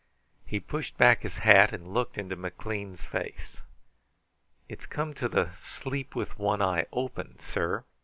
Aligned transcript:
He 0.47 0.59
pushed 0.59 0.97
back 0.97 1.21
his 1.21 1.37
hat 1.37 1.71
and 1.73 1.93
looked 1.93 2.17
into 2.17 2.35
McLean's 2.35 3.03
face. 3.05 3.61
"It's 4.67 4.87
come 4.87 5.13
to 5.13 5.29
the 5.29 5.51
'sleep 5.59 6.15
with 6.15 6.39
one 6.39 6.59
eye 6.59 6.87
open,' 6.91 7.37
sir. 7.39 7.83